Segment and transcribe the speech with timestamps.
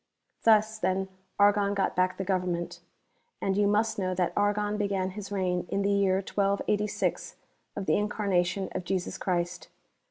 [0.45, 2.79] Thus then Argon got back the government.
[3.39, 7.35] And you must know that Argon began his reign in the year 1286
[7.75, 9.67] of the Incarnation of Jesus Christ.